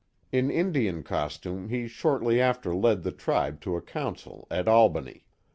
In 0.31 0.49
Indian 0.49 1.03
costume 1.03 1.69
he 1.69 1.87
shortly 1.87 2.41
after 2.41 2.73
led 2.73 3.03
the 3.03 3.11
tribe 3.11 3.61
to 3.61 3.75
a 3.75 3.83
council 3.83 4.47
at 4.49 4.67
Albany. 4.67 5.27